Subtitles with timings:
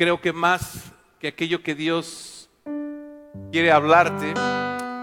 [0.00, 2.48] creo que más que aquello que Dios
[3.52, 4.30] quiere hablarte,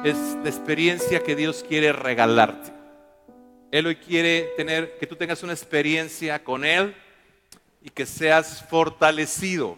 [0.03, 2.73] es la experiencia que Dios quiere regalarte.
[3.69, 6.95] Él hoy quiere tener, que tú tengas una experiencia con Él
[7.83, 9.77] y que seas fortalecido.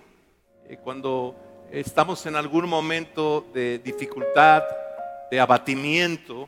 [0.69, 1.35] Eh, cuando
[1.69, 4.63] estamos en algún momento de dificultad,
[5.29, 6.47] de abatimiento,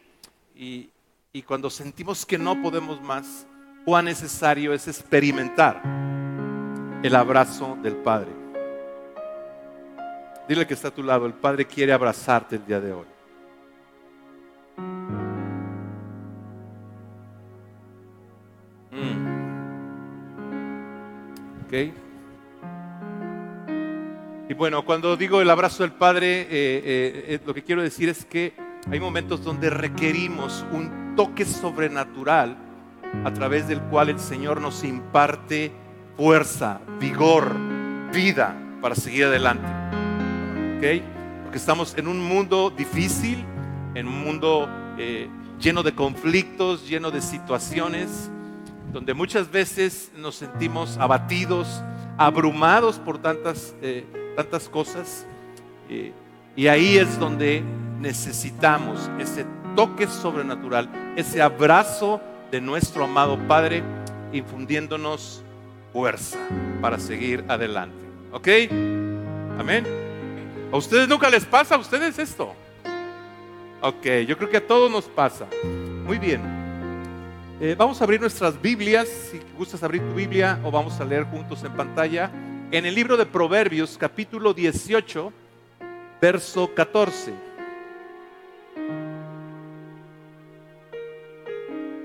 [0.56, 0.90] y,
[1.34, 3.46] y cuando sentimos que no podemos más,
[3.84, 5.82] cuán necesario es experimentar
[7.04, 8.41] el abrazo del Padre.
[10.52, 13.06] Dile que está a tu lado, el Padre quiere abrazarte el día de hoy.
[18.92, 19.32] Mm.
[24.50, 28.10] Y bueno, cuando digo el abrazo del Padre, eh, eh, eh, lo que quiero decir
[28.10, 28.54] es que
[28.92, 32.58] hay momentos donde requerimos un toque sobrenatural
[33.24, 35.72] a través del cual el Señor nos imparte
[36.18, 37.56] fuerza, vigor,
[38.12, 39.81] vida para seguir adelante.
[40.82, 43.46] Porque estamos en un mundo difícil,
[43.94, 44.68] en un mundo
[45.60, 48.32] lleno de conflictos, lleno de situaciones
[48.92, 51.82] donde muchas veces nos sentimos abatidos,
[52.18, 55.26] abrumados por tantas, eh, tantas cosas.
[55.90, 56.12] Eh,
[56.56, 57.64] y ahí es donde
[58.00, 62.20] necesitamos ese toque sobrenatural, ese abrazo
[62.52, 63.84] de nuestro amado Padre,
[64.34, 65.44] infundiéndonos
[65.94, 66.38] fuerza
[66.82, 67.96] para seguir adelante.
[68.34, 68.48] ¿Ok?
[69.60, 70.01] Amén.
[70.72, 71.76] ¿A ustedes nunca les pasa?
[71.76, 72.56] ¿A ustedes esto?
[73.82, 75.46] Ok, yo creo que a todos nos pasa.
[76.06, 76.42] Muy bien.
[77.60, 81.26] Eh, vamos a abrir nuestras Biblias, si gustas abrir tu Biblia o vamos a leer
[81.26, 82.32] juntos en pantalla,
[82.72, 85.34] en el libro de Proverbios, capítulo 18,
[86.22, 87.34] verso 14.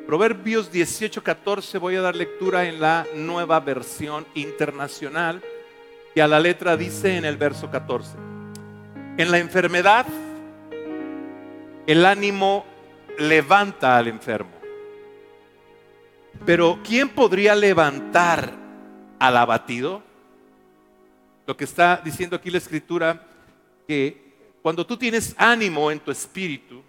[0.08, 5.41] Proverbios 18, 14, voy a dar lectura en la nueva versión internacional,
[6.12, 8.36] que a la letra dice en el verso 14.
[9.19, 10.07] En la enfermedad,
[11.87, 12.65] el ánimo
[13.19, 14.57] levanta al enfermo
[16.45, 18.53] pero ¿quién podría levantar
[19.19, 20.03] al abatido?
[21.47, 23.27] Lo que está diciendo aquí la escritura,
[23.87, 26.83] que cuando tú tienes ánimo en tu espíritu,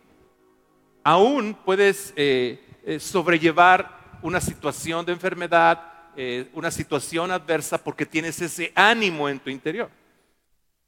[1.03, 5.81] aún puedes eh, eh, sobrellevar una situación de enfermedad,
[6.15, 9.89] eh, una situación adversa, porque tienes ese ánimo en tu interior.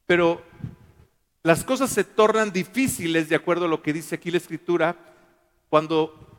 [0.08, 0.42] Pero
[1.44, 4.96] las cosas se tornan difíciles, de acuerdo a lo que dice aquí la escritura,
[5.70, 6.30] cuando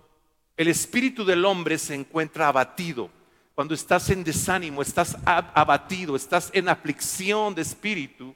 [0.56, 3.10] el espíritu del hombre se encuentra abatido.
[3.54, 8.34] Cuando estás en desánimo, estás abatido, estás en aflicción de espíritu,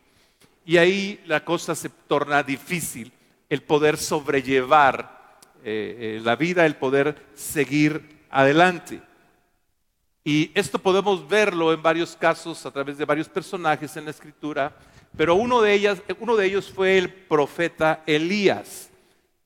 [0.67, 3.13] y ahí la cosa se torna difícil,
[3.49, 9.03] el poder sobrellevar eh, eh, la vida, el poder seguir adelante.
[10.25, 14.75] Y esto podemos verlo en varios casos a través de varios personajes en la escritura,
[15.17, 18.91] pero uno de, ellas, uno de ellos fue el profeta Elías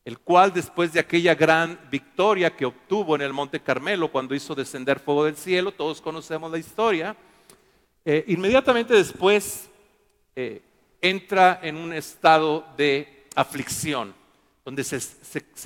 [0.08, 4.54] el cual después de aquella gran victoria que obtuvo en el Monte Carmelo cuando hizo
[4.54, 7.14] descender fuego del cielo, todos conocemos la historia,
[8.06, 9.68] eh, inmediatamente después
[10.34, 10.62] eh,
[11.02, 14.14] entra en un estado de aflicción,
[14.64, 14.98] donde se,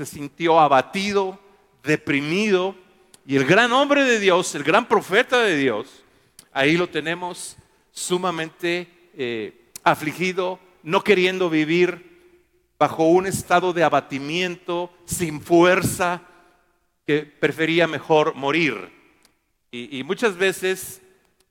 [0.04, 1.38] sintió abatido,
[1.84, 2.74] deprimido,
[3.24, 6.02] y el gran hombre de Dios, el gran profeta de Dios,
[6.52, 7.56] ahí lo tenemos
[7.92, 12.12] sumamente eh, afligido, no queriendo vivir
[12.78, 16.22] bajo un estado de abatimiento, sin fuerza,
[17.06, 18.90] que prefería mejor morir.
[19.70, 21.00] Y, muchas veces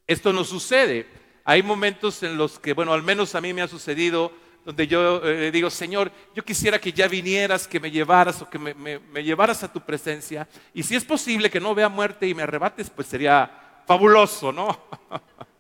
[0.06, 1.08] esto no sucede.
[1.44, 4.32] Hay momentos en los que, bueno, al menos a mí me ha sucedido,
[4.64, 8.60] donde yo eh, digo, Señor, yo quisiera que ya vinieras, que me llevaras o que
[8.60, 10.48] me, me llevaras a tu presencia.
[10.74, 14.78] Y si es posible que no vea muerte y me arrebates, pues sería fabuloso, ¿no?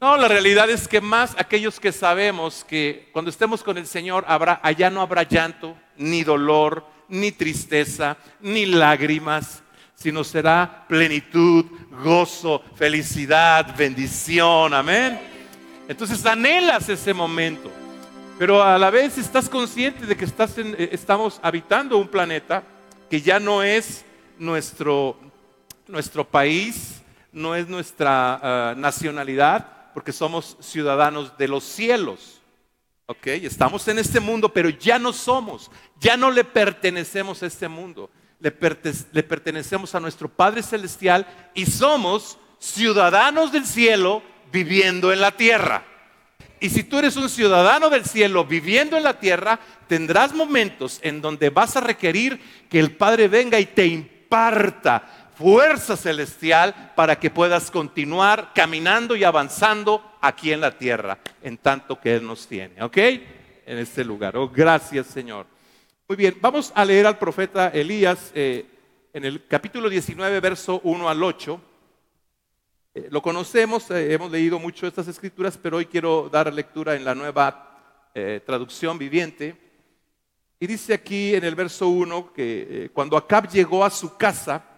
[0.00, 4.24] No, la realidad es que más aquellos que sabemos que cuando estemos con el Señor
[4.26, 9.62] habrá, allá no habrá llanto, ni dolor, ni tristeza, ni lágrimas,
[9.94, 11.66] sino será plenitud,
[12.02, 15.20] gozo, felicidad, bendición, amén.
[15.86, 17.70] Entonces anhelas ese momento,
[18.38, 22.62] pero a la vez estás consciente de que estás eh, estamos habitando un planeta
[23.10, 24.06] que ya no es
[24.38, 25.18] nuestro,
[25.86, 32.40] nuestro país, no es nuestra ah, nacionalidad, porque somos ciudadanos de los cielos.
[33.04, 33.26] ¿Ok?
[33.26, 35.70] Estamos en este mundo, pero ya no somos,
[36.00, 38.08] ya no le pertenecemos a este mundo.
[38.38, 38.50] Le,
[39.12, 45.84] le pertenecemos a nuestro Padre Celestial y somos ciudadanos del cielo viviendo en la tierra.
[46.60, 51.20] Y si tú eres un ciudadano del cielo viviendo en la tierra, tendrás momentos en
[51.20, 57.30] donde vas a requerir que el Padre venga y te imparta fuerza celestial para que
[57.30, 62.82] puedas continuar caminando y avanzando aquí en la tierra, en tanto que Él nos tiene.
[62.82, 62.98] ¿Ok?
[62.98, 64.36] En este lugar.
[64.36, 65.46] Oh, gracias, Señor.
[66.06, 68.66] Muy bien, vamos a leer al profeta Elías eh,
[69.14, 71.60] en el capítulo 19, verso 1 al 8.
[72.92, 77.04] Eh, lo conocemos, eh, hemos leído mucho estas escrituras, pero hoy quiero dar lectura en
[77.04, 77.66] la nueva
[78.44, 79.56] traducción viviente.
[80.58, 84.69] Y dice aquí en el verso 1 que cuando Acab llegó a su casa,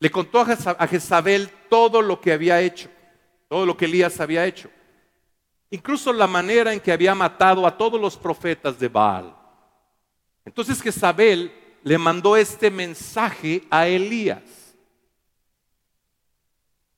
[0.00, 2.88] le contó a Jezabel todo lo que había hecho,
[3.48, 4.70] todo lo que Elías había hecho.
[5.68, 9.36] Incluso la manera en que había matado a todos los profetas de Baal.
[10.46, 11.52] Entonces Jezabel
[11.84, 14.74] le mandó este mensaje a Elías.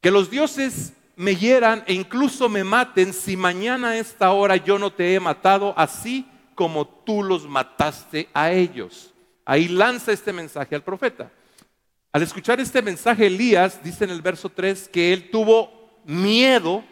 [0.00, 4.78] Que los dioses me hieran e incluso me maten si mañana a esta hora yo
[4.78, 9.12] no te he matado así como tú los mataste a ellos.
[9.44, 11.32] Ahí lanza este mensaje al profeta.
[12.12, 16.84] Al escuchar este mensaje, Elías dice en el verso 3 que él tuvo miedo,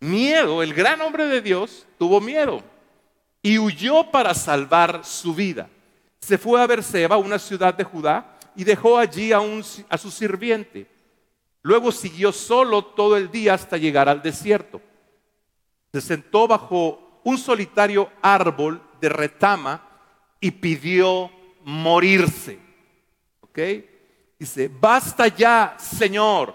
[0.00, 2.60] miedo, el gran hombre de Dios tuvo miedo
[3.40, 5.70] y huyó para salvar su vida.
[6.18, 9.40] Se fue a Berseba, una ciudad de Judá, y dejó allí a,
[9.88, 10.88] a su sirviente.
[11.62, 14.82] Luego siguió solo todo el día hasta llegar al desierto.
[15.92, 19.88] Se sentó bajo un solitario árbol de retama
[20.40, 21.30] y pidió
[21.62, 22.58] morirse.
[23.40, 23.58] ¿Ok?
[24.40, 26.54] Dice, basta ya, Señor,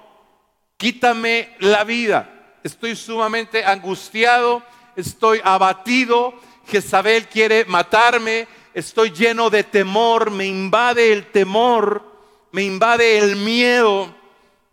[0.75, 2.57] quítame la vida.
[2.63, 4.63] Estoy sumamente angustiado,
[4.95, 6.33] estoy abatido,
[6.65, 12.03] Jezabel quiere matarme, estoy lleno de temor, me invade el temor,
[12.51, 14.15] me invade el miedo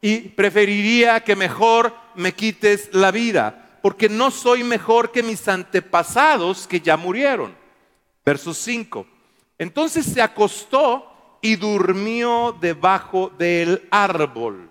[0.01, 6.67] y preferiría que mejor me quites la vida, porque no soy mejor que mis antepasados
[6.67, 7.55] que ya murieron.
[8.25, 9.07] Verso 5.
[9.59, 11.12] Entonces se acostó
[11.45, 14.71] y durmió debajo del árbol.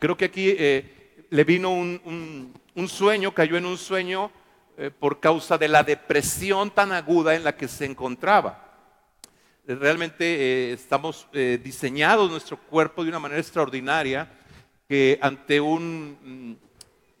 [0.00, 2.52] Creo que aquí eh, le vino un,
[2.88, 4.30] sueño, cayó en un sueño
[4.76, 8.60] eh, por causa de la depresión tan aguda en la que se encontraba.
[9.66, 14.30] Realmente eh, estamos diseñados nuestro cuerpo de una manera extraordinaria
[14.88, 16.58] que ante un,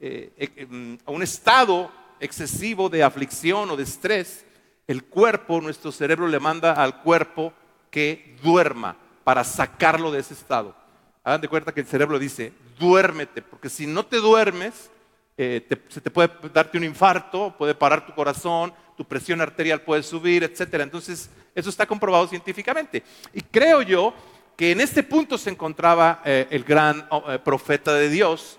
[0.00, 4.44] mm, un estado excesivo de aflicción o de estrés,
[4.86, 7.54] el cuerpo, nuestro cerebro le manda al cuerpo
[7.94, 10.74] que duerma para sacarlo de ese estado.
[11.22, 14.90] Hagan de cuenta que el cerebro dice, duérmete, porque si no te duermes,
[15.38, 20.02] eh, se te puede darte un infarto, puede parar tu corazón, tu presión arterial puede
[20.02, 20.80] subir, etc.
[20.80, 23.04] Entonces, eso está comprobado científicamente.
[23.32, 24.12] Y creo yo
[24.56, 28.58] que en este punto se encontraba eh, el gran oh, eh, profeta de Dios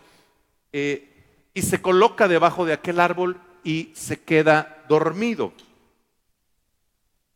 [0.71, 5.51] y se coloca debajo de aquel árbol y se queda dormido.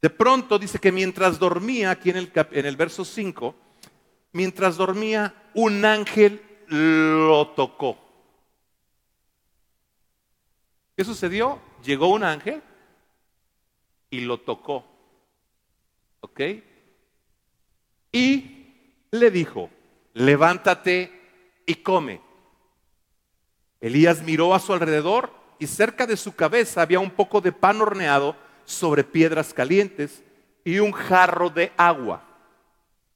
[0.02, 3.56] De pronto dice que mientras dormía, aquí en el, en el verso 5,
[4.32, 7.98] mientras dormía, un ángel lo tocó.
[10.96, 11.60] ¿Qué sucedió?
[11.84, 12.62] Llegó un ángel
[14.10, 14.86] y lo tocó.
[16.22, 16.42] ¿Ok?
[18.12, 19.70] Y le dijo,
[20.14, 22.22] levántate y come.
[23.82, 27.82] Elías miró a su alrededor y cerca de su cabeza había un poco de pan
[27.82, 28.36] horneado
[28.70, 30.24] sobre piedras calientes
[30.64, 32.24] y un jarro de agua.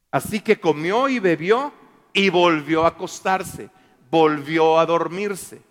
[0.10, 1.72] Así que comió y bebió
[2.12, 3.69] y volvió a acostarse,
[4.10, 5.57] volvió a dormirse.
[5.57, 5.62] ¿De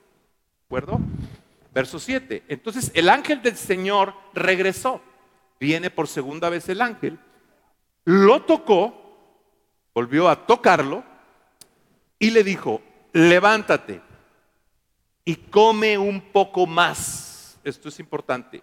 [0.66, 1.00] acuerdo?
[1.74, 2.44] Verso 7.
[2.46, 5.00] Entonces el ángel del Señor regresó.
[5.58, 7.18] Viene por segunda vez el ángel,
[8.04, 8.94] lo tocó,
[9.94, 11.04] volvió a tocarlo
[12.18, 14.00] y le dijo, levántate
[15.24, 17.58] y come un poco más.
[17.64, 18.62] Esto es importante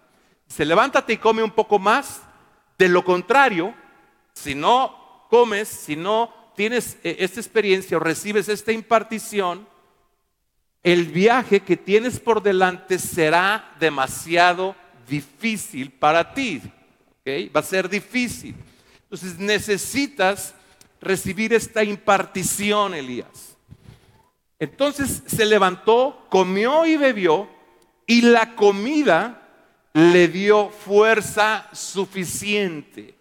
[0.50, 2.22] se levántate y come un poco más.
[2.76, 3.72] De lo contrario,
[4.34, 9.66] si no comes, si no tienes eh, esta experiencia o recibes esta impartición,
[10.82, 14.74] el viaje que tienes por delante será demasiado
[15.08, 16.60] difícil para ti.
[17.54, 18.56] Va a ser difícil.
[19.04, 20.54] Entonces necesitas
[21.00, 23.56] recibir esta impartición, Elías.
[24.58, 27.48] Entonces se levantó, comió y bebió,
[28.06, 29.39] y la comida
[29.92, 33.14] le dio fuerza suficiente.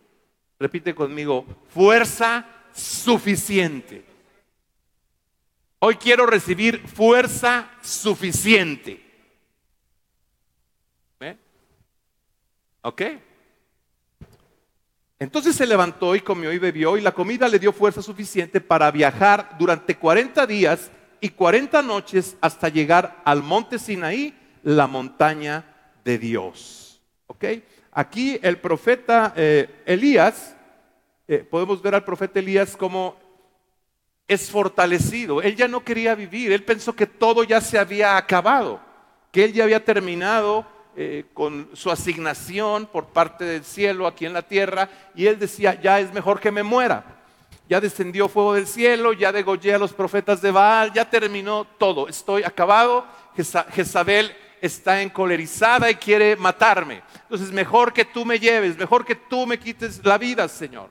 [0.60, 4.04] Repite conmigo, fuerza suficiente.
[5.80, 9.10] Hoy quiero recibir fuerza suficiente.
[12.82, 13.02] ¿Ok?
[15.20, 18.90] Entonces se levantó y comió y bebió y la comida le dio fuerza suficiente para
[18.90, 24.34] viajar durante 40 días y 40 noches hasta llegar al monte Sinaí,
[24.64, 25.69] la montaña
[26.04, 27.02] de Dios.
[27.28, 27.46] ¿Ok?
[27.92, 30.56] Aquí el profeta eh, Elías,
[31.28, 33.18] eh, podemos ver al profeta Elías como
[34.28, 35.42] es fortalecido.
[35.42, 38.80] Él ya no quería vivir, él pensó que todo ya se había acabado.
[39.32, 40.66] que él ya había terminado
[40.96, 45.80] eh, con su asignación por parte del cielo aquí en la tierra y él decía,
[45.80, 47.04] ya es mejor que me muera.
[47.70, 52.08] Ya descendió fuego del cielo, ya degollé a los profetas de Baal, ya terminó todo,
[52.08, 53.06] estoy acabado.
[53.36, 57.02] Jezabel está encolerizada y quiere matarme.
[57.24, 60.90] Entonces, mejor que tú me lleves, mejor que tú me quites la vida, Señor.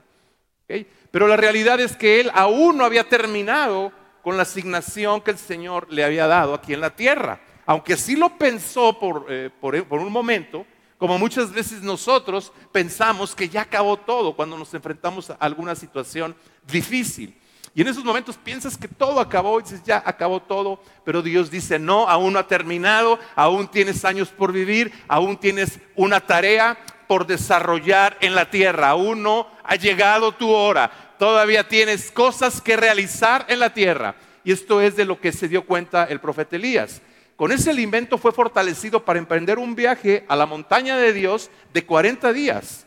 [1.11, 5.39] Pero la realidad es que él aún no había terminado con la asignación que el
[5.39, 7.41] Señor le había dado aquí en la tierra.
[7.65, 10.67] Aunque sí lo pensó por, eh, por, por un momento,
[10.99, 16.35] como muchas veces nosotros pensamos que ya acabó todo cuando nos enfrentamos a alguna situación
[16.67, 17.39] difícil.
[17.75, 21.51] Y en esos momentos piensas que todo acabó y dices, ya acabó todo, pero Dios
[21.51, 26.79] dice, no, aún no ha terminado, aún tienes años por vivir, aún tienes una tarea
[27.07, 32.77] por desarrollar en la tierra, aún no ha llegado tu hora, todavía tienes cosas que
[32.77, 34.17] realizar en la tierra.
[34.45, 37.03] Y esto es de lo que se dio cuenta el profeta Elías.
[37.37, 41.87] Con ese alimento fue fortalecido para emprender un viaje a la montaña de Dios de
[41.87, 42.87] 40 días.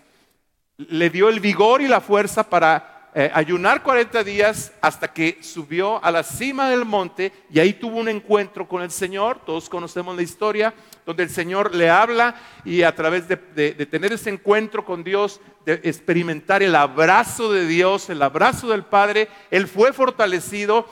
[0.78, 6.02] Le dio el vigor y la fuerza para eh, ayunar 40 días hasta que subió
[6.04, 9.42] a la cima del monte y ahí tuvo un encuentro con el Señor.
[9.46, 10.74] Todos conocemos la historia
[11.06, 15.42] donde el Señor le habla y a través de, de tener ese encuentro con Dios,
[15.66, 20.88] de experimentar el abrazo de Dios, el abrazo del Padre, él fue fortalecido.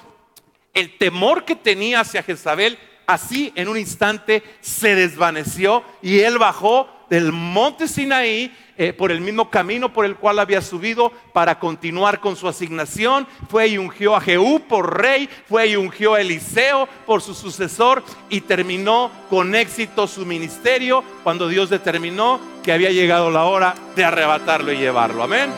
[0.74, 6.90] El temor que tenía hacia Jezabel, así en un instante se desvaneció y él bajó
[7.10, 12.22] del monte Sinaí eh, por el mismo camino por el cual había subido para continuar
[12.22, 13.28] con su asignación.
[13.50, 18.02] Fue y ungió a Jehú por rey, fue y ungió a Eliseo por su sucesor
[18.30, 24.06] y terminó con éxito su ministerio cuando Dios determinó que había llegado la hora de
[24.06, 25.24] arrebatarlo y llevarlo.
[25.24, 25.50] Amén.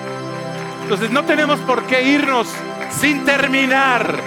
[0.81, 2.47] Entonces no tenemos por qué irnos
[2.89, 4.19] sin terminar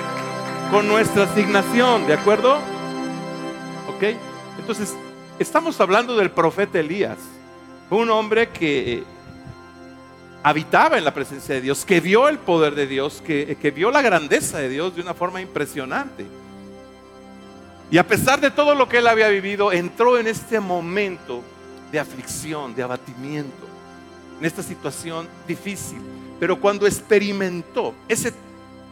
[0.70, 2.58] con nuestra asignación, ¿de acuerdo?
[3.88, 4.04] ¿Ok?
[4.60, 4.94] Entonces,
[5.40, 7.33] estamos hablando del profeta Elías.
[7.94, 9.04] Un hombre que
[10.42, 13.92] habitaba en la presencia de Dios, que vio el poder de Dios, que, que vio
[13.92, 16.26] la grandeza de Dios de una forma impresionante.
[17.92, 21.44] Y a pesar de todo lo que él había vivido, entró en este momento
[21.92, 23.64] de aflicción, de abatimiento,
[24.40, 26.00] en esta situación difícil.
[26.40, 28.34] Pero cuando experimentó ese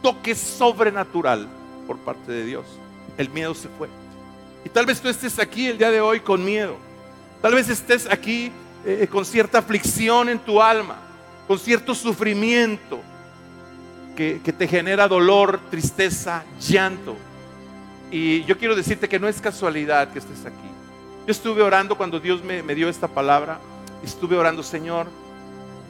[0.01, 1.49] toque sobrenatural
[1.89, 2.67] por parte de Dios,
[3.19, 3.89] el miedo se fue.
[4.65, 6.77] Y tal vez tú estés aquí el día de hoy con miedo.
[7.41, 8.53] Tal vez estés aquí
[8.85, 10.97] eh, con cierta aflicción en tu alma,
[11.47, 13.01] con cierto sufrimiento
[14.17, 17.17] que, te genera dolor, tristeza, llanto.
[18.11, 20.69] Y yo quiero decirte que no es casualidad que estés aquí.
[21.27, 23.59] Yo estuve orando cuando Dios me, me dio esta palabra.
[24.05, 25.07] Estuve orando, Señor,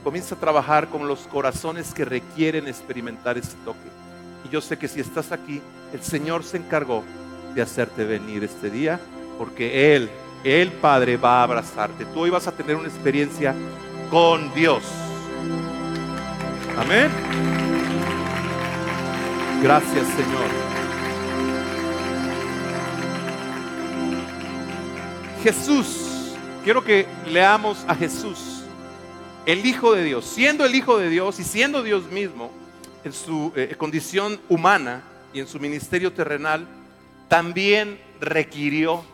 [0.04, 3.88] comienza a trabajar con los corazones que requieren experimentar ese toque.
[4.44, 5.60] Y yo sé que si estás aquí,
[5.92, 7.02] el Señor se encargó
[7.54, 9.00] de hacerte venir este día,
[9.38, 10.10] porque Él
[10.44, 12.04] el Padre va a abrazarte.
[12.04, 13.54] Tú hoy vas a tener una experiencia
[14.10, 14.82] con Dios.
[16.78, 17.10] Amén.
[19.62, 20.72] Gracias Señor.
[25.42, 28.62] Jesús, quiero que leamos a Jesús,
[29.44, 32.52] el Hijo de Dios, siendo el Hijo de Dios y siendo Dios mismo
[33.04, 36.66] en su eh, condición humana y en su ministerio terrenal,
[37.28, 39.04] también requirió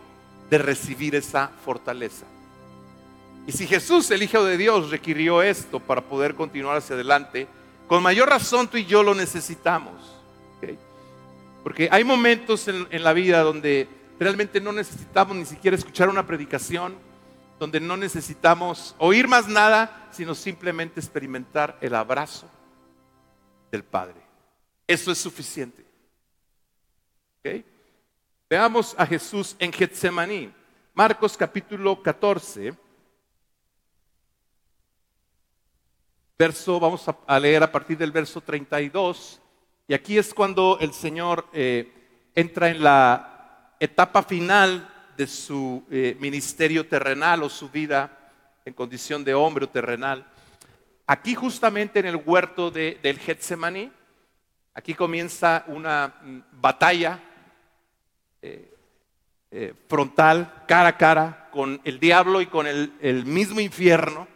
[0.51, 2.27] de recibir esa fortaleza.
[3.47, 7.47] Y si Jesús, el Hijo de Dios, requirió esto para poder continuar hacia adelante,
[7.87, 9.95] con mayor razón tú y yo lo necesitamos.
[11.63, 13.89] Porque hay momentos en, en la vida donde
[14.19, 16.95] realmente no necesitamos ni siquiera escuchar una predicación,
[17.59, 22.49] donde no necesitamos oír más nada, sino simplemente experimentar el abrazo
[23.71, 24.17] del Padre.
[24.87, 25.85] Eso es suficiente.
[27.41, 27.65] ¿Okay?
[28.51, 30.51] Veamos a Jesús en Getsemaní.
[30.95, 32.73] Marcos capítulo 14.
[36.39, 39.43] Verso, vamos a leer a partir del verso 32.
[39.87, 41.93] Y aquí es cuando el Señor eh,
[42.35, 48.33] entra en la etapa final de su eh, ministerio terrenal o su vida
[48.65, 50.27] en condición de hombre o terrenal.
[51.07, 53.93] Aquí justamente en el huerto de, del Getsemaní,
[54.73, 57.28] aquí comienza una mm, batalla
[58.43, 58.75] eh,
[59.51, 64.29] eh, frontal, cara a cara, con el diablo y con el, mismo infierno.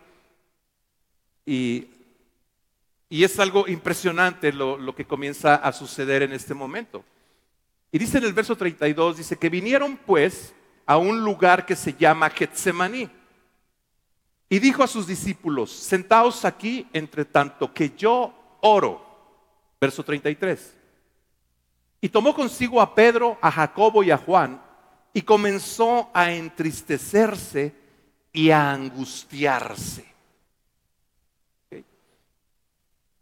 [1.45, 1.89] Y,
[3.11, 7.05] es algo impresionante lo, lo, que comienza a suceder en este momento.
[7.91, 10.55] Y dice en el verso 32, dice que vinieron pues
[10.87, 13.11] a un lugar que se llama Getsemaní.
[14.49, 19.03] Y dijo a sus discípulos, sentaos aquí entre tanto que yo oro.
[19.81, 20.82] Verso 33.
[22.05, 24.61] Y tomó consigo a Pedro, a Jacobo y a Juan
[25.15, 27.73] y comenzó a entristecerse
[28.33, 30.13] y a angustiarse.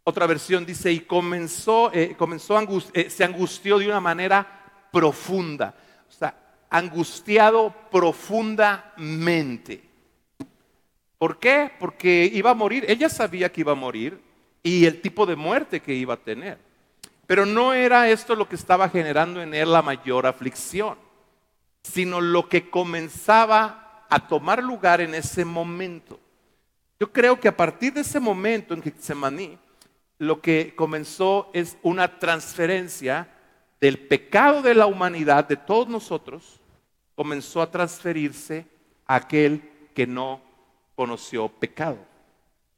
[0.03, 2.59] Otra versión dice, y comenzó, eh, comenzó
[2.93, 4.47] eh, se angustió de una manera
[4.91, 5.75] profunda,
[6.09, 6.35] o sea,
[6.71, 9.83] angustiado profundamente.
[11.19, 11.71] ¿Por qué?
[11.79, 14.19] Porque iba a morir, ella sabía que iba a morir
[14.63, 16.70] y el tipo de muerte que iba a tener.
[17.31, 20.97] Pero no era esto lo que estaba generando en él la mayor aflicción,
[21.81, 26.19] sino lo que comenzaba a tomar lugar en ese momento.
[26.99, 29.57] Yo creo que a partir de ese momento en que se maní,
[30.17, 33.29] lo que comenzó es una transferencia
[33.79, 36.59] del pecado de la humanidad, de todos nosotros,
[37.15, 38.65] comenzó a transferirse
[39.07, 39.61] a aquel
[39.95, 40.41] que no
[40.97, 41.99] conoció pecado.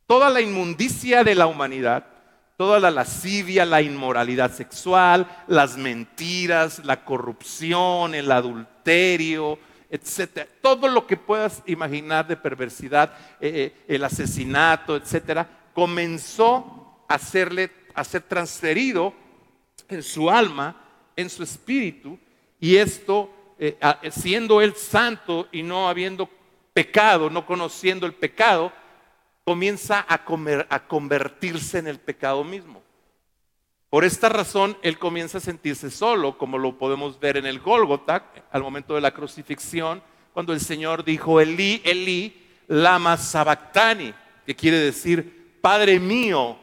[0.06, 2.13] Toda la inmundicia de la humanidad,
[2.58, 9.58] toda la lascivia, la inmoralidad sexual, las mentiras, la corrupción, el adulterio,
[9.90, 17.16] etcétera, todo lo que puedas imaginar de perversidad, eh, eh, el asesinato, etcétera, comenzó a,
[17.16, 19.14] hacerle, a ser transferido
[19.90, 20.76] en su alma,
[21.16, 22.18] en su espíritu,
[22.60, 23.30] y esto,
[23.60, 23.78] eh,
[24.12, 26.30] siendo él santo y no habiendo
[26.74, 28.72] pecado, no conociendo el pecado,
[29.44, 32.82] comienza a, comer, a convertirse en el pecado mismo.
[33.90, 38.26] Por esta razón, él comienza a sentirse solo, como lo podemos ver en el Gólgota,
[38.52, 40.02] al momento de la crucifixión,
[40.34, 42.36] cuando el Señor dijo, Elí, Elí,
[42.68, 44.14] lama sabactani,
[44.46, 46.58] que quiere decir, Padre mío,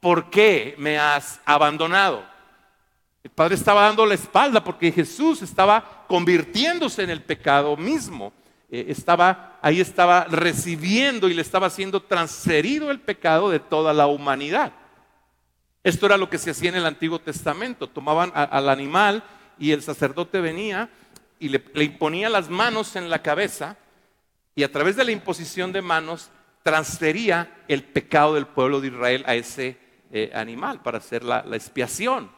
[0.00, 2.24] ¿por qué me has abandonado?
[3.22, 8.32] El Padre estaba dando la espalda porque Jesús estaba convirtiéndose en el pecado mismo.
[8.74, 14.06] Eh, estaba, ahí estaba recibiendo y le estaba siendo transferido el pecado de toda la
[14.06, 14.72] humanidad.
[15.84, 17.86] Esto era lo que se hacía en el Antiguo Testamento.
[17.86, 19.22] Tomaban al animal
[19.58, 20.88] y el sacerdote venía
[21.38, 23.76] y le, imponía las manos en la cabeza
[24.54, 26.30] y a través de la imposición de manos
[26.62, 29.76] transfería el pecado del pueblo de Israel a ese
[30.10, 32.30] eh, animal para hacer la, expiación.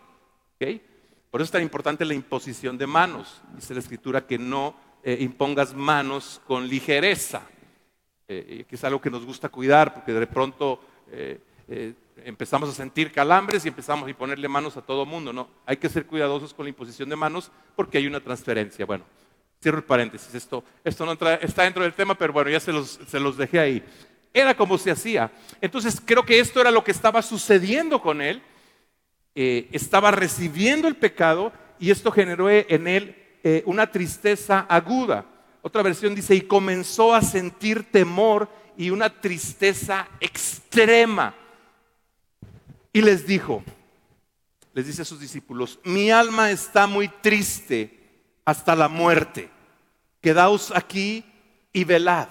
[1.31, 3.41] Por eso es tan importante la imposición de manos.
[3.55, 4.75] Dice la escritura que no
[5.07, 7.43] eh, impongas manos con ligereza,
[8.27, 10.81] eh, que es algo que nos gusta cuidar, porque de pronto
[12.25, 15.31] empezamos a sentir calambres y empezamos a ponerle manos a todo mundo.
[15.31, 18.87] No, hay que ser cuidadosos con la imposición de manos porque hay una transferencia.
[18.87, 19.05] Bueno,
[19.63, 20.35] cierro el paréntesis.
[20.35, 23.83] Esto, esto no está dentro del tema, pero bueno, ya se los, dejé ahí.
[24.33, 25.31] Era como se hacía.
[25.61, 28.43] Entonces creo que esto era lo que estaba sucediendo con él.
[29.35, 35.27] Eh, estaba recibiendo el pecado y esto generó en él eh, una tristeza aguda.
[35.61, 41.35] Otra versión dice, y comenzó a sentir temor y una tristeza extrema.
[42.91, 43.63] Y les dijo,
[44.73, 48.01] les dice a sus discípulos, mi alma está muy triste
[48.47, 49.51] hasta la muerte.
[50.23, 51.23] Quedaos aquí
[51.71, 52.29] y velad.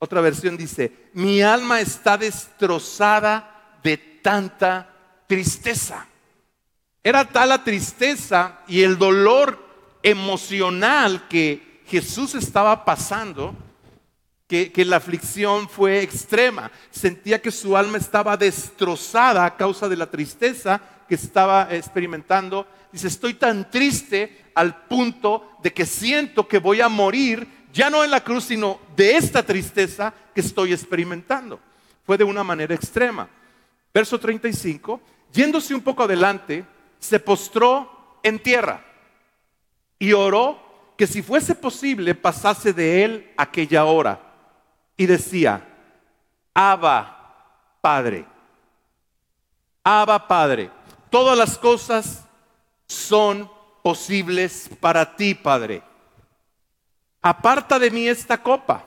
[0.00, 4.90] Otra versión dice, mi alma está destrozada de tanta
[5.28, 6.08] tristeza.
[7.04, 9.63] Era tal la tristeza y el dolor
[10.04, 13.56] emocional que Jesús estaba pasando
[14.46, 16.70] que, la aflicción fue extrema.
[16.90, 22.66] Sentía que su alma estaba destrozada a causa de la tristeza que estaba experimentando.
[22.92, 28.04] Dice, estoy tan triste al punto de que siento que voy a morir ya no
[28.04, 31.58] en la cruz, sino de esta tristeza que estoy experimentando.
[32.06, 33.28] Fue de una manera extrema.
[33.92, 35.00] Verso 35,
[35.32, 36.64] yéndose un poco adelante,
[37.00, 38.93] se postró en tierra
[39.98, 40.58] y oró
[40.96, 44.20] que si fuese posible pasase de él aquella hora.
[44.96, 45.66] Y decía,
[46.54, 48.24] Abba, Padre,
[49.82, 50.70] Abba, Padre,
[51.10, 52.24] todas las cosas
[52.86, 53.50] son
[53.82, 55.82] posibles para ti, Padre
[57.24, 58.84] aparta de mí esta copa.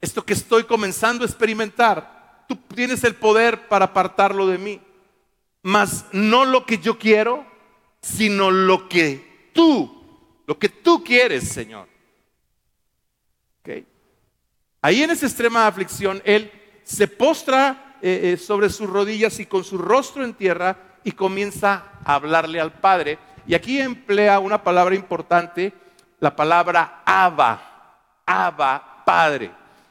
[0.00, 4.80] Esto que estoy comenzando a experimentar, tú tienes el poder para apartarlo de mí.
[5.60, 7.44] Mas no lo que yo quiero,
[8.00, 9.90] sino lo que tú,
[10.46, 11.88] lo que tú quieres, Señor.
[14.84, 16.50] Ahí en esa extrema aflicción, Él
[16.82, 21.84] se postra eh, eh, sobre sus rodillas y con su rostro en tierra y comienza
[22.04, 23.18] a hablarle al Padre.
[23.46, 25.72] Y aquí emplea una palabra importante
[26.18, 27.60] la palabra Abba,
[28.26, 29.50] Abba, Padre.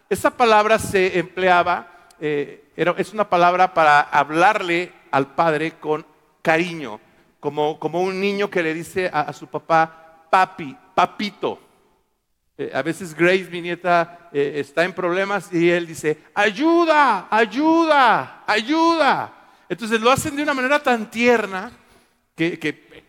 [0.10, 1.88] Esa palabra se empleaba,
[2.20, 6.06] eh, es una palabra para hablarle al Padre con
[6.42, 7.02] cariño,
[7.42, 11.60] como, como un niño que le dice a, su papá, papi, papito.
[12.56, 18.44] Eh, a veces Grace, mi nieta, eh, está en problemas y él dice, ayuda, ayuda,
[18.46, 19.34] ayuda.
[19.68, 21.72] Entonces lo hacen de una manera tan tierna
[22.36, 23.06] que, que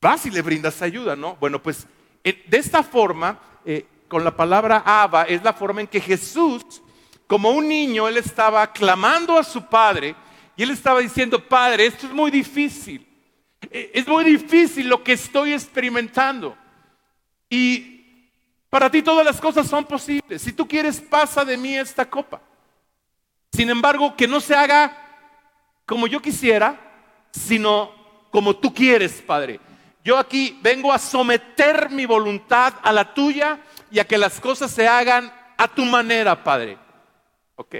[0.00, 1.36] vas le brindas ayuda, ¿no?
[1.36, 1.86] Bueno, pues
[2.24, 3.38] Eh, de esta forma,
[4.08, 6.82] con la palabra Abba, es la forma en que Jesús,
[7.28, 10.16] como un niño, él estaba clamando a su padre
[10.56, 13.07] y él estaba diciendo, Padre, esto es muy difícil.
[13.70, 16.56] Eh, es muy difícil lo que estoy experimentando.
[17.50, 18.30] Y
[18.70, 20.42] para ti todas las cosas son posibles.
[20.42, 22.40] Si tú quieres, pasa de mí esta copa.
[23.52, 24.96] Sin embargo, que no se haga
[25.86, 26.78] como yo quisiera,
[27.30, 27.90] sino
[28.30, 29.58] como tú quieres, Padre.
[30.04, 33.58] Yo aquí vengo a someter mi voluntad a la tuya
[33.90, 36.78] y a que las cosas se hagan a tu manera, Padre.
[37.56, 37.74] ¿Ok?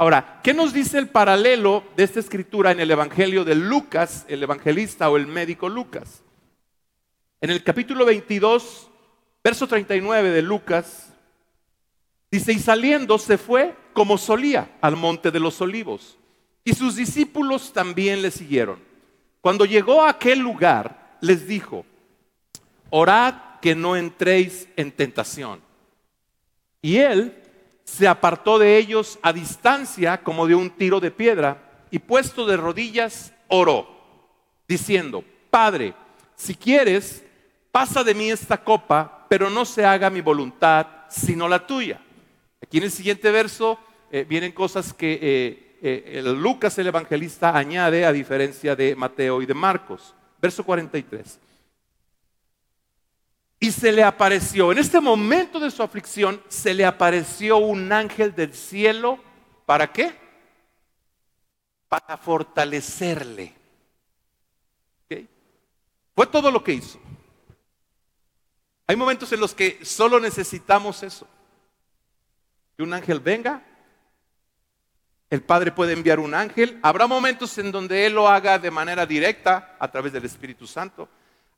[0.00, 4.42] Ahora, ¿qué nos dice el paralelo de esta escritura en el Evangelio de Lucas, el
[4.42, 6.22] evangelista o el médico Lucas?
[7.42, 8.88] En el capítulo 22,
[9.44, 11.12] verso 39 de Lucas,
[12.30, 16.16] dice, y saliendo se fue como solía al monte de los olivos,
[16.64, 18.82] y sus discípulos también le siguieron.
[19.42, 21.84] Cuando llegó a aquel lugar, les dijo,
[22.88, 25.60] orad que no entréis en tentación.
[26.80, 27.39] Y él
[27.90, 32.56] se apartó de ellos a distancia como de un tiro de piedra y puesto de
[32.56, 33.88] rodillas oró,
[34.68, 35.94] diciendo, Padre,
[36.36, 37.24] si quieres,
[37.72, 42.00] pasa de mí esta copa, pero no se haga mi voluntad sino la tuya.
[42.62, 43.76] Aquí en el siguiente verso
[44.12, 49.46] eh, vienen cosas que eh, eh, Lucas el evangelista añade a diferencia de Mateo y
[49.46, 50.14] de Marcos.
[50.40, 51.40] Verso 43.
[53.62, 58.34] Y se le apareció, en este momento de su aflicción, se le apareció un ángel
[58.34, 59.22] del cielo.
[59.66, 60.18] ¿Para qué?
[61.86, 63.54] Para fortalecerle.
[66.14, 66.98] Fue todo lo que hizo.
[68.86, 71.26] Hay momentos en los que solo necesitamos eso.
[72.76, 73.62] Que un ángel venga.
[75.28, 76.78] El Padre puede enviar un ángel.
[76.82, 81.08] Habrá momentos en donde Él lo haga de manera directa a través del Espíritu Santo.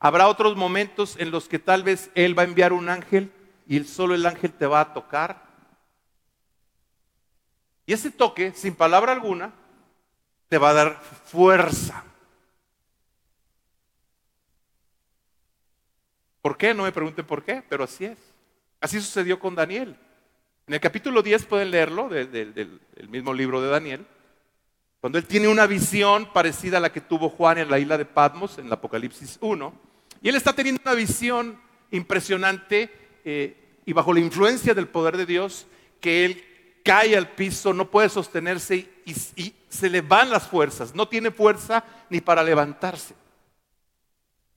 [0.04, 3.30] Habrá otros momentos en los que tal vez Él va a enviar un ángel
[3.68, 5.46] y solo el ángel te va a tocar.
[7.86, 9.52] Y ese toque, sin palabra alguna,
[10.48, 12.02] te va a dar fuerza.
[16.40, 16.74] ¿Por qué?
[16.74, 18.18] No me pregunten por qué, pero así es.
[18.80, 19.96] Así sucedió con Daniel.
[20.66, 24.04] En el capítulo 10 pueden leerlo, del, mismo libro de Daniel.
[25.00, 28.04] Cuando él tiene una visión parecida a la que tuvo Juan en la isla de
[28.04, 29.91] Patmos, en el Apocalipsis 1,
[30.22, 32.90] y él está teniendo una visión impresionante
[33.24, 35.66] eh, y bajo la influencia del poder de Dios,
[36.00, 36.44] que él
[36.84, 39.14] cae al piso, no puede sostenerse y,
[39.68, 43.14] se le van las fuerzas, no tiene fuerza ni para levantarse.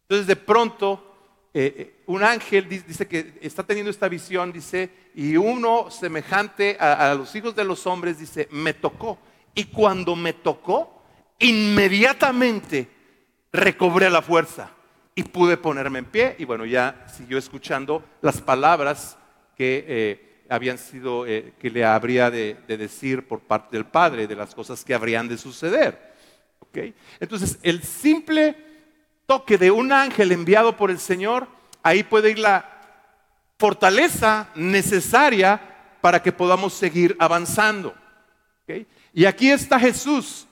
[0.03, 1.15] Entonces de pronto
[1.53, 7.11] eh, eh, un ángel dice que está teniendo esta visión, dice, y uno semejante a,
[7.11, 9.17] a los hijos de los hombres, dice, me tocó.
[9.55, 11.01] Y cuando me tocó,
[11.39, 12.89] inmediatamente
[13.53, 14.75] recobré la fuerza
[15.15, 19.17] y pude ponerme en pie y bueno, ya siguió escuchando las palabras
[19.55, 24.35] que eh, habían sido, eh, que le habría de, decir por parte del Padre, de
[24.35, 26.13] las cosas que habrían de suceder.
[27.21, 28.57] Entonces, el simple
[29.25, 31.47] toque de un ángel enviado por el Señor,
[31.81, 32.69] ahí puede ir la
[33.57, 37.95] fortaleza necesaria para que podamos seguir avanzando.
[39.13, 40.47] Y aquí está Jesús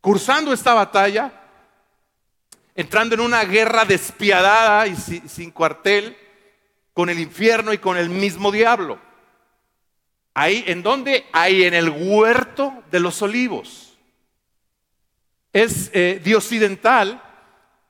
[0.00, 1.37] cursando esta batalla,
[2.78, 6.16] entrando en una guerra despiadada y sin cuartel
[6.94, 9.00] con el infierno y con el mismo diablo.
[10.32, 11.26] Ahí, ¿en dónde?
[11.32, 13.98] Ahí en el huerto de los olivos.
[15.52, 17.20] Es eh, diocidental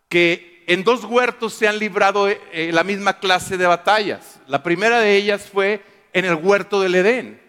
[0.08, 4.40] que en dos huertos se han librado eh, la misma clase de batallas.
[4.46, 5.82] La primera de ellas fue
[6.14, 7.42] en el huerto del Edén,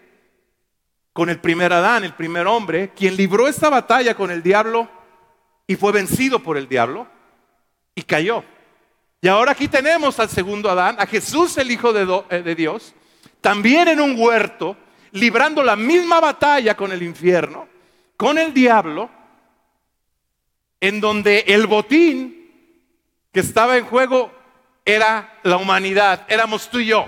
[1.14, 4.90] con el primer Adán, el primer hombre, quien libró esta batalla con el diablo
[5.66, 7.08] y fue vencido por el diablo
[7.94, 8.44] y cayó.
[9.20, 12.94] Y ahora aquí tenemos al segundo Adán, a Jesús el Hijo de, eh, de, Dios,
[13.40, 14.76] también en un huerto,
[15.12, 17.68] librando la misma batalla con el infierno,
[18.16, 19.10] con el diablo,
[20.80, 22.40] en donde el botín
[23.32, 24.32] que estaba en juego
[24.84, 27.06] era la humanidad, éramos tú y yo.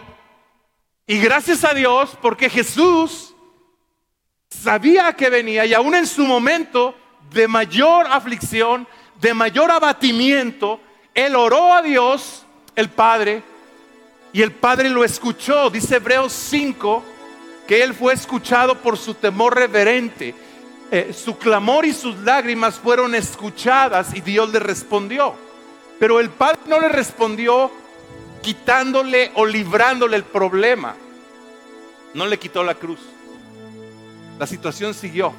[1.07, 3.35] Y gracias a Dios, porque Jesús
[4.49, 6.95] sabía que venía y aún en su momento
[7.33, 8.87] de mayor aflicción,
[9.21, 10.81] de mayor abatimiento,
[11.15, 12.45] él oró a Dios,
[12.75, 13.43] el Padre,
[14.33, 15.71] y el Padre lo escuchó.
[15.71, 17.05] Dice Hebreos 5
[17.67, 20.35] que él fue escuchado por su temor reverente.
[20.91, 25.35] Eh, su clamor y sus lágrimas fueron escuchadas y Dios le respondió.
[25.99, 27.71] Pero el Padre no le respondió
[28.43, 30.97] quitándole o librándole el problema.
[32.15, 33.01] No le quitó la cruz.
[34.39, 35.33] La situación siguió.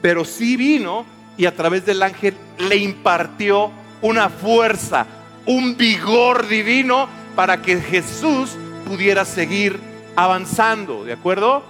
[0.00, 1.04] Pero sí vino
[1.36, 5.06] y a través del ángel le impartió una fuerza
[5.46, 8.50] un vigor divino para que Jesús
[8.86, 9.78] pudiera seguir
[10.14, 11.62] avanzando, ¿de acuerdo?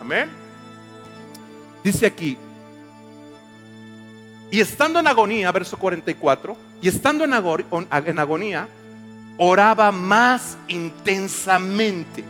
[0.00, 0.28] Amén.
[1.84, 2.36] Dice aquí,
[4.50, 7.32] y estando en agonía, verso 44, y estando en
[8.18, 8.68] agonía,
[9.38, 12.24] oraba más intensamente.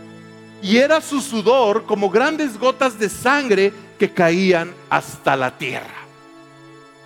[0.63, 5.95] Y era su sudor como grandes gotas de sangre que caían hasta la tierra.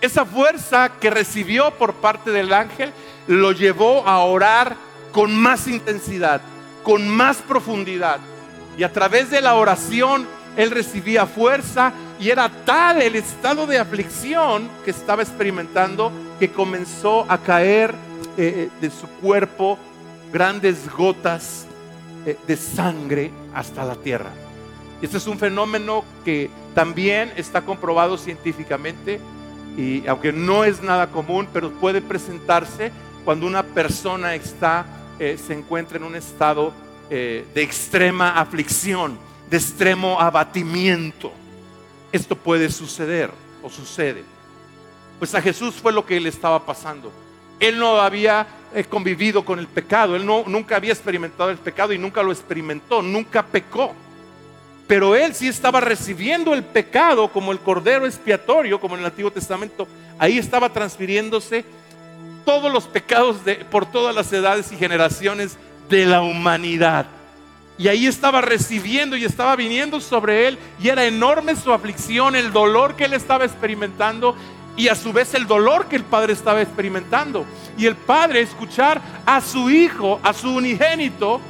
[0.01, 2.91] Esa fuerza que recibió por parte del ángel
[3.27, 4.75] lo llevó a orar
[5.11, 6.41] con más intensidad,
[6.81, 8.17] con más profundidad.
[8.79, 13.77] Y a través de la oración él recibía fuerza y era tal el estado de
[13.77, 17.91] aflicción que estaba experimentando que comenzó a caer eh,
[18.37, 19.77] eh, de su cuerpo
[20.33, 21.67] grandes gotas
[22.25, 24.31] eh, de sangre hasta la tierra.
[25.01, 29.19] Este es un fenómeno que también está comprobado científicamente
[29.77, 32.91] y aunque no es nada común, pero puede presentarse
[33.25, 34.85] cuando una persona está,
[35.19, 36.73] se encuentra en un estado
[37.09, 41.31] de extrema aflicción, de extremo abatimiento
[42.11, 43.31] esto puede suceder
[43.61, 44.23] o sucede.
[45.19, 47.11] Pues a Jesús fue lo que le estaba pasando.
[47.59, 51.91] Él no había eh, convivido con el pecado, él no, nunca había experimentado el pecado
[51.91, 53.93] y nunca lo experimentó, nunca pecó.
[54.87, 59.31] Pero él sí estaba recibiendo el pecado como el cordero expiatorio, como en el Antiguo
[59.31, 59.87] Testamento.
[60.17, 61.65] Ahí estaba transfiriéndose
[62.45, 63.37] todos los pecados
[63.69, 65.57] por todas las edades y generaciones
[65.89, 67.07] de la humanidad.
[67.77, 70.57] Y ahí estaba recibiendo y estaba viniendo sobre él.
[70.81, 74.35] Y era enorme su aflicción, el dolor que él estaba experimentando
[74.77, 77.45] y a su vez el dolor que el padre estaba experimentando.
[77.77, 81.41] Y el padre escuchar a su hijo, a su unigénito,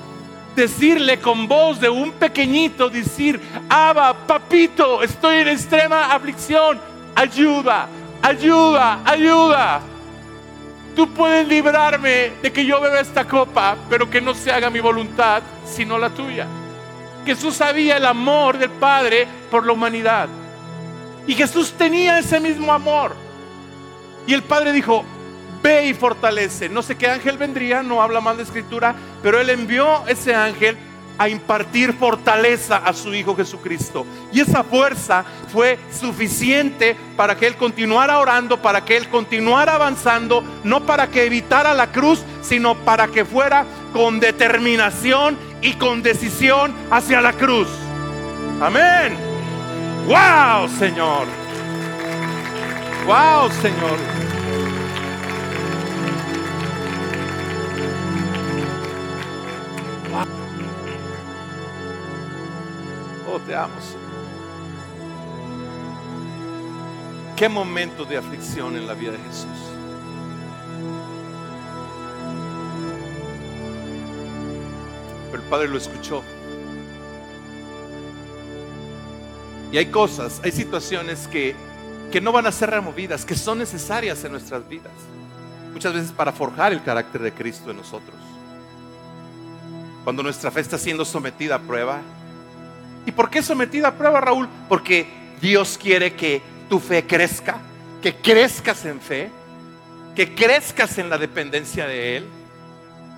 [0.58, 3.40] decirle con voz de un pequeñito, decir,
[3.70, 6.80] Abba, papito, estoy en extrema aflicción,
[7.16, 7.88] ayuda,
[8.22, 9.82] ayuda, ayuda.
[10.96, 14.80] Tú puedes librarme de que yo beba esta copa, pero que no se haga mi
[14.80, 16.48] voluntad, sino la tuya.
[17.24, 20.28] Jesús sabía el amor del Padre por la humanidad.
[21.28, 23.16] Y Jesús tenía ese mismo amor.
[24.26, 25.06] Y el Padre dijo,
[25.68, 26.70] ve y fortalece.
[26.70, 30.78] No sé qué ángel vendría, no habla más de escritura, pero él envió ese ángel
[31.18, 34.06] a impartir fortaleza a su Hijo Jesucristo.
[34.32, 40.44] Y esa fuerza fue suficiente para que Él continuara orando, para que Él continuara avanzando,
[40.64, 46.74] no para que evitara la cruz, sino para que fuera con determinación y con decisión
[46.92, 47.68] hacia la cruz.
[48.62, 49.18] Amén.
[50.06, 51.28] ¡Wow, Señor!
[53.08, 54.27] ¡Wow, Señor!
[63.40, 63.74] Te amo,
[67.36, 69.46] Qué momento de aflicción en la vida de Jesús.
[75.30, 76.24] Pero el Padre lo escuchó.
[79.72, 81.56] Y hay cosas, hay situaciones que,
[82.12, 84.94] que no van a ser removidas, que son necesarias en nuestras vidas.
[85.74, 88.16] Muchas veces para forjar el carácter de Cristo en nosotros.
[90.04, 92.02] Cuando nuestra fe está siendo sometida a prueba,
[93.08, 94.50] ¿Y por qué sometida a prueba, Raúl?
[94.68, 95.08] Porque
[95.42, 97.58] Dios quiere que tu fe crezca,
[98.02, 99.32] que crezcas en fe,
[100.14, 102.28] que crezcas en la dependencia de Él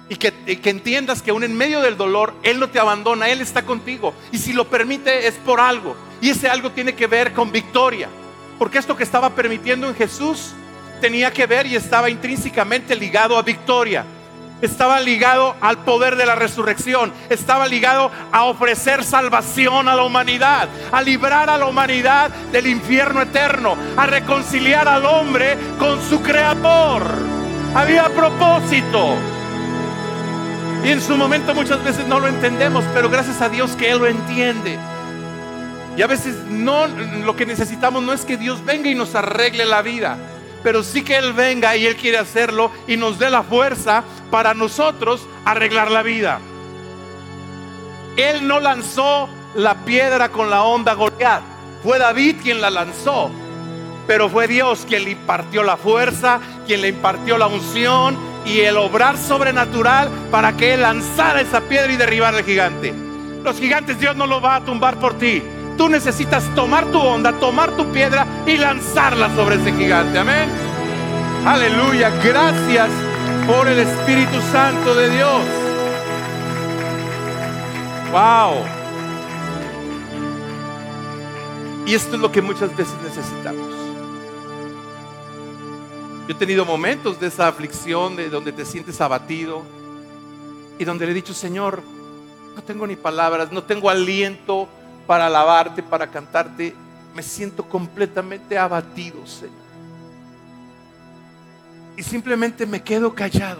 [0.07, 3.41] y que, que, entiendas que aún en medio del dolor Él no te abandona, Él
[3.41, 4.13] está contigo.
[4.31, 5.95] Y si lo permite es por algo.
[6.21, 8.09] Y ese algo tiene que ver con victoria.
[8.59, 10.51] Porque esto que estaba permitiendo en Jesús
[11.01, 14.05] tenía que ver y estaba intrínsecamente ligado a victoria
[14.61, 20.67] estaba ligado al poder de la resurrección, estaba ligado a ofrecer salvación a la humanidad,
[20.91, 27.03] a librar a la humanidad del infierno eterno, a reconciliar al hombre con su creador.
[27.75, 29.15] Había propósito.
[30.83, 33.99] Y en su momento muchas veces no lo entendemos, pero gracias a Dios que Él
[33.99, 34.77] lo entiende.
[35.97, 39.65] Y a veces no, lo que necesitamos no es que Dios venga y nos arregle
[39.65, 40.17] la vida
[40.63, 44.53] pero sí que Él venga y Él quiere hacerlo y nos dé la fuerza para
[44.53, 46.39] nosotros arreglar la vida.
[48.17, 51.41] Él no lanzó la piedra con la onda Goliat,
[51.83, 53.31] fue David quien la lanzó,
[54.07, 58.77] pero fue Dios quien le impartió la fuerza, quien le impartió la unción y el
[58.77, 62.93] obrar sobrenatural para que Él lanzara esa piedra y derribara al gigante.
[63.43, 65.41] Los gigantes Dios no los va a tumbar por ti
[65.79, 70.19] tú necesitas tomar tu onda, tomar tu piedra y lanzarla sobre ese gigante.
[70.19, 70.49] Amén.
[71.45, 72.09] Aleluya.
[72.21, 72.89] Gracias
[73.47, 75.41] por el Espíritu Santo de Dios.
[78.11, 78.65] Wow.
[81.85, 83.73] Y esto es lo que muchas veces necesitamos.
[86.27, 89.63] Yo he tenido momentos de esa aflicción, de donde te sientes abatido
[90.77, 91.81] y donde le he dicho, Señor,
[92.53, 94.67] no tengo ni palabras, no tengo aliento
[95.09, 96.75] para alabarte, para cantarte.
[97.15, 99.55] Me siento completamente abatido, Señor.
[101.97, 103.59] Y simplemente me quedo callado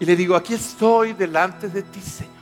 [0.00, 2.32] y le digo, aquí estoy delante de ti, Señor.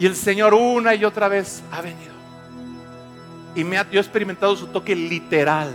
[0.00, 2.12] Y el Señor una y otra vez ha venido.
[3.54, 5.72] Y me ha, yo he experimentado su toque literal.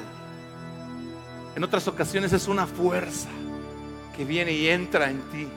[1.55, 3.29] En otras ocasiones es una fuerza
[4.17, 5.47] que viene y entra en ti.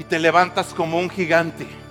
[0.00, 1.81] Y te levantas como un gigante.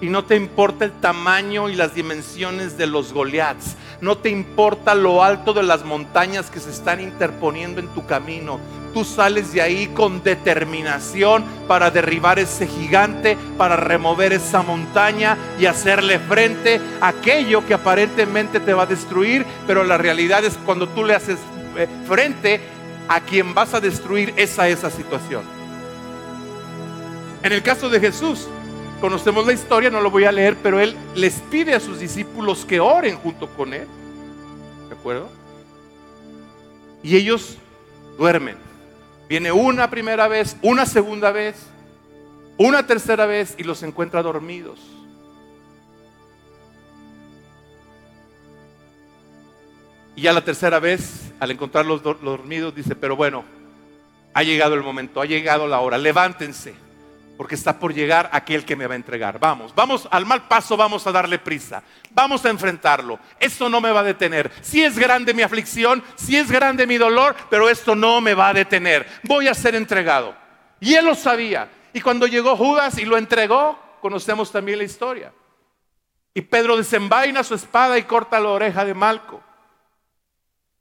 [0.00, 3.76] Y no te importa el tamaño y las dimensiones de los Goliaths.
[4.00, 8.60] No te importa lo alto de las montañas que se están interponiendo en tu camino
[8.94, 15.66] tú sales de ahí con determinación para derribar ese gigante, para remover esa montaña y
[15.66, 20.88] hacerle frente a aquello que aparentemente te va a destruir, pero la realidad es cuando
[20.88, 21.38] tú le haces
[21.76, 22.60] eh, frente
[23.08, 25.42] a quien vas a destruir esa esa situación.
[27.42, 28.48] En el caso de Jesús,
[29.04, 32.64] conocemos la historia, no lo voy a leer, pero él les pide a sus discípulos
[32.64, 33.86] que oren junto con él.
[34.88, 35.28] ¿De acuerdo?
[37.02, 37.58] Y ellos
[38.16, 38.56] duermen.
[39.28, 41.66] Viene una primera vez, una segunda vez,
[42.56, 44.80] una tercera vez y los encuentra dormidos.
[50.16, 53.44] Y ya la tercera vez, al encontrarlos dormidos, dice, pero bueno,
[54.32, 56.83] ha llegado el momento, ha llegado la hora, levántense
[57.36, 59.38] porque está por llegar aquel que me va a entregar.
[59.38, 63.18] Vamos, vamos al mal paso, vamos a darle prisa, vamos a enfrentarlo.
[63.40, 64.50] Esto no me va a detener.
[64.60, 68.48] Si es grande mi aflicción, si es grande mi dolor, pero esto no me va
[68.48, 69.06] a detener.
[69.24, 70.34] Voy a ser entregado.
[70.80, 71.68] Y él lo sabía.
[71.92, 75.32] Y cuando llegó Judas y lo entregó, conocemos también la historia.
[76.34, 79.40] Y Pedro desenvaina su espada y corta la oreja de Malco.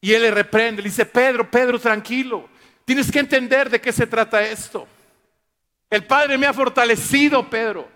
[0.02, 2.50] Y él le reprende, le dice, Pedro, Pedro, tranquilo.
[2.84, 4.88] Tienes que entender de qué se trata esto.
[5.94, 7.88] El Padre me ha fortalecido, Pedro.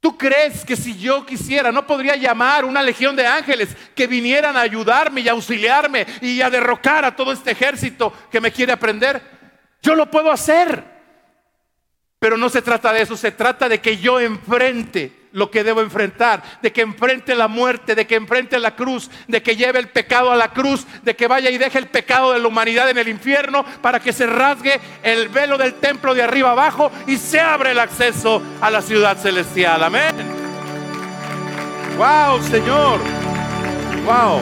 [0.00, 4.56] ¿Tú crees que si yo quisiera, no podría llamar una legión de ángeles que vinieran
[4.56, 8.72] a ayudarme y a auxiliarme y a derrocar a todo este ejército que me quiere
[8.72, 9.20] aprender?
[9.82, 10.82] Yo lo puedo hacer.
[12.18, 15.80] Pero no se trata de eso, se trata de que yo enfrente lo que debo
[15.80, 19.88] enfrentar, de que enfrente la muerte, de que enfrente la cruz, de que lleve el
[19.88, 22.98] pecado a la cruz, de que vaya y deje el pecado de la humanidad en
[22.98, 27.40] el infierno para que se rasgue el velo del templo de arriba abajo y se
[27.40, 29.82] abre el acceso a la ciudad celestial.
[29.82, 30.14] Amén.
[31.96, 33.00] Wow, Señor.
[34.04, 34.40] Wow.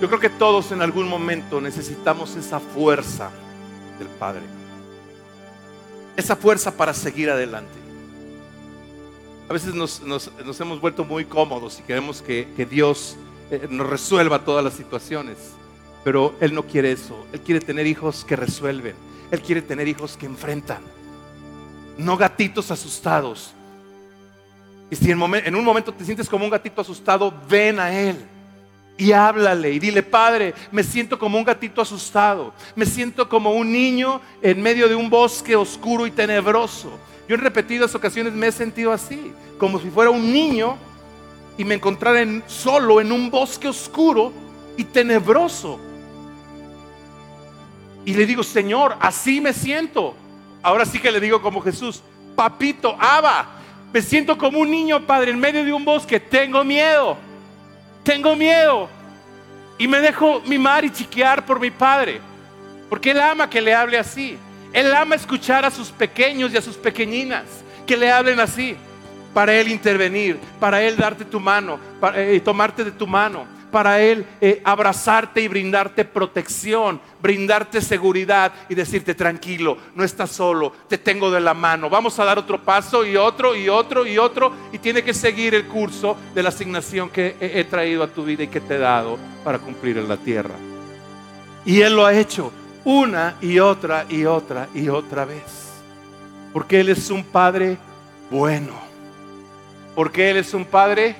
[0.00, 3.30] Yo creo que todos en algún momento necesitamos esa fuerza
[3.98, 4.55] del Padre
[6.16, 7.74] esa fuerza para seguir adelante.
[9.48, 10.00] A veces nos,
[10.60, 13.16] hemos vuelto muy cómodos y queremos que, Dios
[13.50, 15.36] eh, nos resuelva todas las situaciones,
[16.02, 17.26] pero Él no quiere eso.
[17.32, 18.94] Él quiere tener hijos que resuelven.
[19.30, 20.82] Él quiere tener hijos que enfrentan.
[21.96, 23.52] No gatitos asustados.
[24.90, 28.16] Y si en un momento te sientes como un gatito asustado, ven a Él
[28.98, 33.70] y háblale y dile, Padre, me siento como un gatito asustado, me siento como un
[33.70, 36.90] niño en medio de un bosque oscuro y tenebroso.
[37.28, 40.78] Yo en repetidas ocasiones me he sentido así, como si fuera un niño
[41.58, 44.32] y me encontrara solo en un bosque oscuro
[44.76, 45.78] y tenebroso.
[48.04, 50.14] Y le digo, Señor, así me siento.
[50.62, 52.02] Ahora sí que le digo como Jesús,
[52.36, 53.46] papito, Abba,
[53.92, 57.25] me siento como un niño, Padre, en medio de un bosque, tengo miedo
[58.06, 58.88] tengo miedo
[59.78, 62.20] y me dejo mimar y chiquear por mi padre,
[62.88, 64.38] porque él ama que le hable así.
[64.72, 67.42] Él ama escuchar a sus pequeños y a sus pequeñinas
[67.84, 68.76] que le hablen así,
[69.34, 71.78] para él intervenir, para él darte tu mano
[72.14, 73.44] y eh, tomarte de tu mano
[73.76, 80.72] para Él eh, abrazarte y brindarte protección, brindarte seguridad y decirte tranquilo, no estás solo,
[80.88, 81.90] te tengo de la mano.
[81.90, 85.54] Vamos a dar otro paso y otro y otro y otro y tiene que seguir
[85.54, 88.76] el curso de la asignación que he, he traído a tu vida y que te
[88.76, 90.54] he dado para cumplir en la tierra.
[91.66, 92.50] Y Él lo ha hecho
[92.82, 95.70] una y otra y otra y otra vez.
[96.54, 97.76] Porque Él es un Padre
[98.30, 98.72] bueno.
[99.94, 101.14] Porque Él es un Padre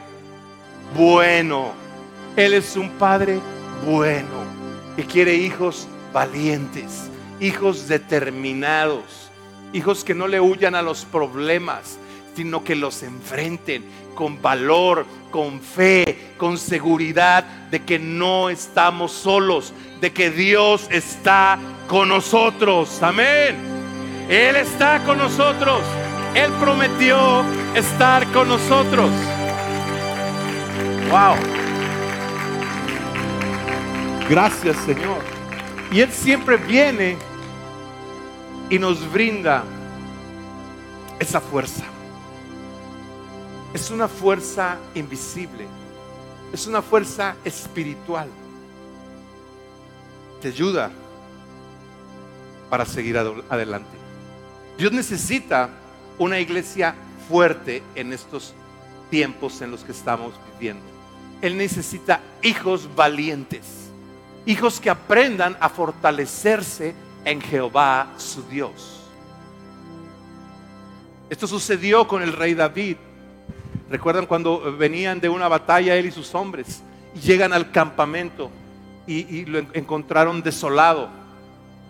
[0.96, 1.84] bueno.
[2.36, 3.40] Él es un Padre
[3.86, 4.44] bueno
[4.94, 7.08] que quiere hijos valientes,
[7.40, 9.30] hijos determinados,
[9.72, 11.98] hijos que no le huyan a los problemas,
[12.34, 13.84] sino que los enfrenten
[14.14, 19.72] con valor, con fe, con seguridad de que no estamos solos,
[20.02, 21.58] de que Dios está
[21.88, 23.02] con nosotros.
[23.02, 23.56] Amén.
[24.28, 25.80] Él está con nosotros.
[26.34, 27.42] Él prometió
[27.74, 29.10] estar con nosotros.
[31.10, 31.36] Wow.
[34.28, 35.18] Gracias, Señor.
[35.92, 37.16] Y Él siempre viene
[38.68, 39.62] y nos brinda
[41.18, 41.84] esa fuerza.
[43.72, 45.66] Es una fuerza invisible.
[46.52, 48.28] Es una fuerza espiritual.
[50.40, 50.90] Te ayuda
[52.68, 53.96] para seguir adelante.
[54.78, 55.70] Dios necesita
[56.18, 56.94] una iglesia
[57.28, 58.54] fuerte en estos
[59.10, 60.84] tiempos en los que estamos viviendo.
[61.42, 63.85] Él necesita hijos valientes,
[64.46, 66.94] hijos que aprendan a fortalecerse
[67.24, 69.00] en Jehová su Dios.
[71.28, 72.96] Esto sucedió con el rey David.
[73.90, 76.82] Recuerdan cuando venían de una batalla él y sus hombres
[77.14, 78.50] y llegan al campamento
[79.06, 81.08] y, lo encontraron desolado.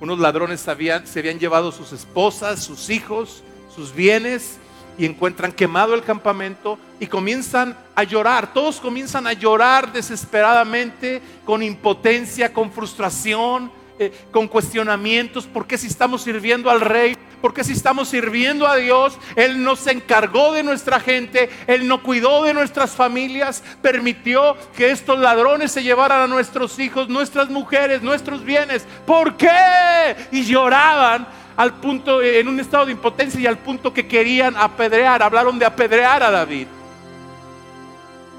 [0.01, 3.43] Unos ladrones se habían llevado sus esposas, sus hijos,
[3.75, 4.59] sus bienes
[4.99, 8.53] y encuentran quemado el campamento y comienzan a llorar.
[8.53, 15.47] Todos comienzan a llorar desesperadamente, con impotencia, con frustración, eh, con cuestionamientos.
[15.47, 17.17] ¿Por qué si estamos sirviendo al rey?
[17.41, 19.19] ¿Por qué si estamos sirviendo a Dios?
[19.37, 24.91] Él no se encargó de nuestra gente, Él no cuidó de nuestras familias, permitió que
[24.91, 28.87] estos ladrones se llevaran a nuestros hijos, nuestras mujeres, nuestros bienes.
[29.07, 30.17] ¿Por qué?
[30.33, 31.27] Y lloraban
[31.57, 35.65] al punto, en un estado de impotencia y al punto que querían apedrear, hablaron de
[35.65, 36.67] apedrear a David.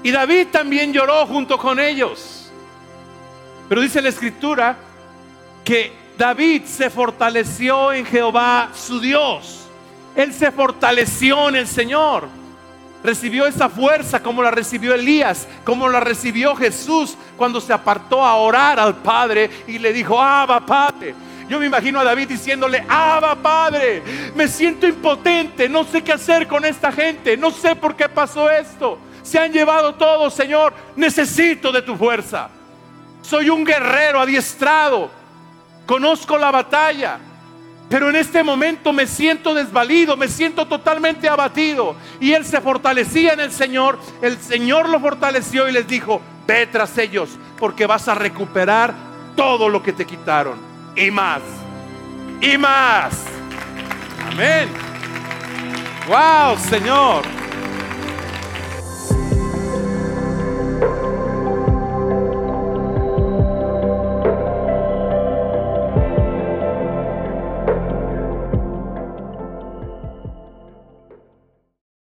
[0.02, 2.50] Y David también lloró junto con ellos.
[3.68, 4.76] Pero dice la escritura
[5.64, 9.66] que David se fortaleció en Jehová su Dios.
[10.14, 12.28] Él se fortaleció en el Señor.
[13.02, 18.34] Recibió esa fuerza como la recibió Elías, como la recibió Jesús cuando se apartó a
[18.34, 21.14] orar al Padre y le dijo, Abba Padre.
[21.48, 24.02] Yo me imagino a David diciéndole, Abba Padre,
[24.34, 28.50] me siento impotente, no sé qué hacer con esta gente, no sé por qué pasó
[28.50, 28.98] esto.
[29.22, 32.50] Se han llevado todo, Señor, necesito de tu fuerza.
[33.22, 35.10] Soy un guerrero adiestrado,
[35.86, 37.18] conozco la batalla,
[37.88, 41.96] pero en este momento me siento desvalido, me siento totalmente abatido.
[42.20, 46.66] Y él se fortalecía en el Señor, el Señor lo fortaleció y les dijo, ve
[46.66, 48.92] tras ellos, porque vas a recuperar
[49.34, 50.67] todo lo que te quitaron
[50.98, 51.42] y más.
[52.40, 53.24] Y más.
[54.30, 54.68] Amén.
[56.08, 57.22] Wow, Señor.